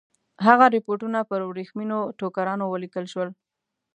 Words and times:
هغه 0.45 0.65
رپوټونه 0.75 1.19
پر 1.29 1.39
ورېښمینو 1.49 1.99
ټوکرانو 2.19 2.65
ولیکل 2.69 3.05
شول. 3.13 3.29